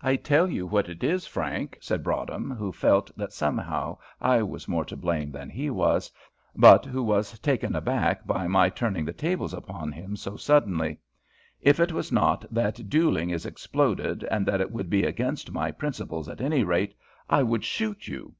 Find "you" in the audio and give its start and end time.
0.50-0.66, 18.08-18.34